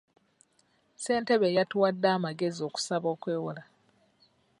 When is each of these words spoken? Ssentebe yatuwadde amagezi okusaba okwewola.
Ssentebe 0.95 1.47
yatuwadde 1.57 2.07
amagezi 2.17 2.61
okusaba 2.67 3.07
okwewola. 3.15 3.63